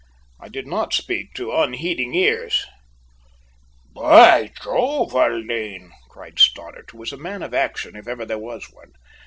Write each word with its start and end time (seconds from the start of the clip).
I 0.39 0.49
did 0.49 0.65
not 0.65 0.93
speak 0.95 1.35
to 1.35 1.51
unheeding 1.53 2.15
ears. 2.15 2.65
"By 3.93 4.51
Jove, 4.63 5.11
Haldane!" 5.11 5.91
cried 6.09 6.39
Stoddart, 6.39 6.89
who 6.89 6.97
was 6.97 7.13
a 7.13 7.17
man 7.17 7.43
of 7.43 7.53
action 7.53 7.95
if 7.95 8.07
ever 8.07 8.25
there 8.25 8.39
was 8.39 8.65
one. 8.71 8.93